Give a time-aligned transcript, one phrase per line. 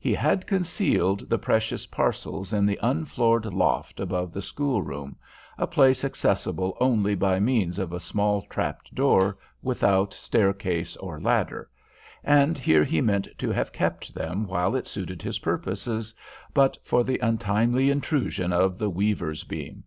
[0.00, 5.14] He had concealed the precious parcels in the unfloored loft above the school room,
[5.56, 11.70] a place accessible only by means of a small trap door without staircase or ladder;
[12.24, 16.14] and here he meant to have kept them while it suited his purposes,
[16.52, 19.84] but for the untimely intrusion of the weaver's beam.